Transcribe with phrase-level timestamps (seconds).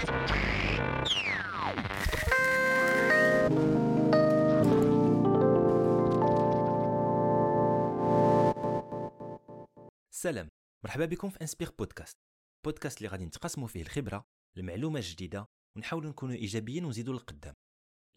[0.00, 0.12] سلام
[10.84, 12.16] مرحبا بكم في إنسبير بودكاست.
[12.64, 14.24] بودكاست اللي غادي نتقاسموا فيه الخبرة
[14.56, 17.54] المعلومة الجديدة ونحاولوا نكونوا إيجابيين ونزيدوا للقدام.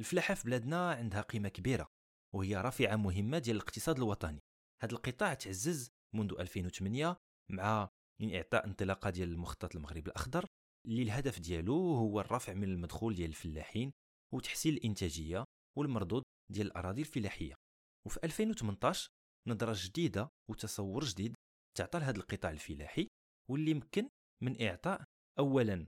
[0.00, 1.86] الفلاحة في بلادنا عندها قيمة كبيرة
[2.34, 4.40] وهي رافعة مهمة ديال الاقتصاد الوطني.
[4.82, 7.16] هذا القطاع تعزز منذ 2008
[7.50, 7.88] مع
[8.22, 10.46] اعطاء انطلاقة ديال المخطط المغرب الأخضر
[10.86, 13.92] اللي الهدف ديالو هو الرفع من المدخول ديال الفلاحين
[14.34, 15.44] وتحسين الإنتاجية
[15.78, 16.22] والمردود
[16.52, 17.54] ديال الأراضي الفلاحية.
[18.06, 19.08] وفي 2018
[19.48, 21.34] نظرة جديدة وتصور جديد
[21.78, 23.08] تعطى لهذا القطاع الفلاحي
[23.50, 24.08] واللي يمكن
[24.42, 25.04] من إعطاء
[25.38, 25.86] اولا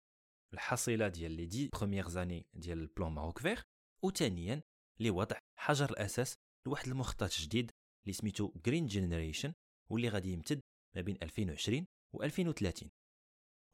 [0.54, 3.62] الحصيلة ديال les dix premières années ديال ال Plan Maroc Vert
[4.06, 4.62] وثانيا
[5.00, 6.36] لوضع حجر الأساس
[6.68, 7.72] لواحد المخطط جديد
[8.04, 9.54] اللي سميتو Green Generation
[9.92, 10.62] واللي غادي يمتد
[10.96, 11.86] ما بين 2020
[12.16, 12.90] و 2030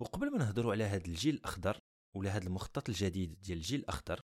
[0.01, 1.79] وقبل ما نهضروا على هذا الجيل الأخضر
[2.15, 4.21] ولا هذا المخطط الجديد ديال الجيل الأخضر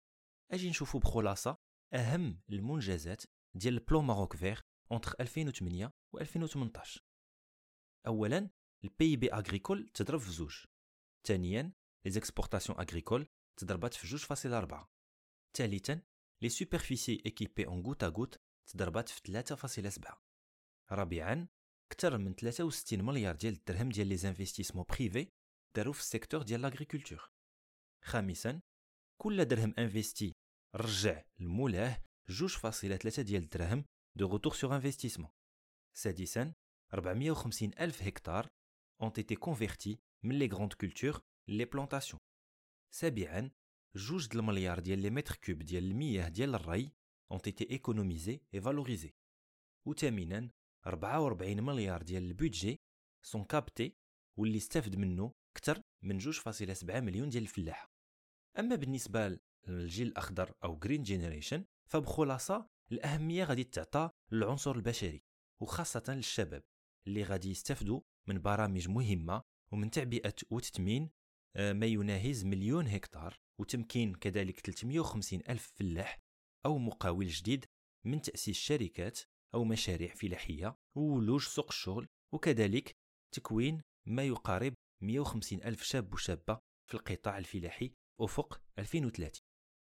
[0.50, 1.56] أجي نشوفوا بخلاصة
[1.94, 3.22] أهم المنجزات
[3.54, 4.60] ديال ال Plan Maroc Vert
[4.92, 7.00] entre 2008 و 2018
[8.06, 8.50] اولا
[8.84, 10.64] ال PIB agricole تضرب في زوج.
[11.26, 11.72] ثانيا
[12.04, 13.26] les exportations agricoles
[13.60, 14.90] تضربات في جوج فاصلة أربعة.
[15.56, 16.02] ثالثا
[16.42, 19.42] les superficies équipées en goutte-à-goutte تضربات في
[20.00, 20.14] 3.7
[20.92, 21.48] رابعا
[21.92, 25.28] أكثر من 63 مليار ديال الدرهم ديال les investissements privés
[25.76, 27.30] داروا في ال secteur ديال l'agriculture.
[28.04, 28.60] خامسا
[29.22, 30.32] كل درهم investi
[30.74, 33.84] رجع لمولاه 2.3 ديال الدرهم
[34.16, 35.30] de retour sur investissement
[35.96, 36.52] سادسا
[36.94, 38.48] 450 ألف هكتار
[39.02, 42.20] ont été convertis من les grandes cultures les plantations
[42.94, 43.50] سابعا
[43.96, 46.92] جوج د المليار ديال les mètres cubes ديال المياه ديال الري
[47.32, 49.12] ont été économisés et valorisés.
[49.86, 50.50] وثامنا
[50.86, 52.80] 44 مليار ديال ال budget
[53.22, 53.96] sont captés
[54.38, 57.92] واللي استفد منه أكثر من 2.7 مليون ديال الفلاحة.
[58.58, 65.22] أما بالنسبة للجيل الأخضر أو Green Generation فبخلاصة الأهمية غادي تعطى للعنصر البشري
[65.62, 66.62] وخاصة للشباب
[67.06, 69.42] اللي غادي يستفدوا من برامج مهمة
[69.72, 71.10] ومن تعبئة وتثمين
[71.56, 76.18] آه، ما يناهز مليون هكتار وتمكين كذلك 350 ألف فلاح
[76.66, 77.64] أو مقاول جديد
[78.06, 79.20] من تأسيس شركات
[79.54, 82.96] أو مشاريع فلاحية وولوج سوق الشغل وكذلك
[83.34, 89.42] تكوين ما يقارب 150 ألف شاب وشابة في القطاع الفلاحي أفق 2030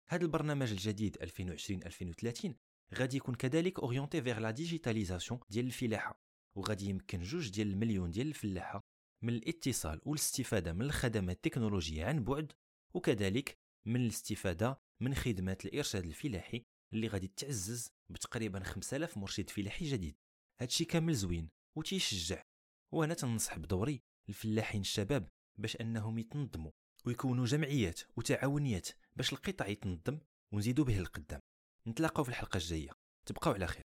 [0.10, 2.52] هذا البرنامج الجديد 2020-2030
[2.94, 6.22] غادي يكون كذلك orienté vers la digitalisation ديال الفلاحة
[6.56, 8.84] وغادي يمكن جوج ديال المليون ديال الفلاحة
[9.24, 12.54] من الاتصال والاستفادة من الخدمات التكنولوجية عن بعد
[12.94, 20.18] وكذلك من الاستفادة من خدمات الإرشاد الفلاحي اللي غادي تعزز بتقريبا 5000 مرشد فلاحي جديد.
[20.62, 22.44] هادشي كامل زوين وتيشجع
[22.94, 25.28] وأنا تنصح بدوري الفلاحين الشباب
[25.58, 26.72] باش أنهم يتنظموا
[27.06, 30.20] ويكونوا جمعيات وتعاونيات باش القطاع يتنظم
[30.52, 31.40] ونزيدوا به القدام.
[31.88, 32.90] نتلاقاو في الحلقة الجاية.
[33.26, 33.84] تبقاو على خير.